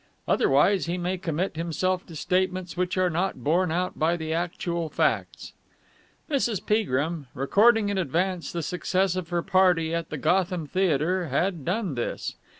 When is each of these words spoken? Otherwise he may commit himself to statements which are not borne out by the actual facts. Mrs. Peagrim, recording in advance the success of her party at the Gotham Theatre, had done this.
Otherwise 0.27 0.87
he 0.87 0.97
may 0.97 1.15
commit 1.15 1.55
himself 1.55 2.03
to 2.07 2.15
statements 2.15 2.75
which 2.75 2.97
are 2.97 3.07
not 3.07 3.43
borne 3.43 3.71
out 3.71 3.99
by 3.99 4.17
the 4.17 4.33
actual 4.33 4.89
facts. 4.89 5.53
Mrs. 6.27 6.59
Peagrim, 6.65 7.27
recording 7.35 7.89
in 7.89 7.99
advance 7.99 8.51
the 8.51 8.63
success 8.63 9.15
of 9.15 9.29
her 9.29 9.43
party 9.43 9.93
at 9.93 10.09
the 10.09 10.17
Gotham 10.17 10.65
Theatre, 10.65 11.27
had 11.27 11.63
done 11.63 11.93
this. 11.93 12.35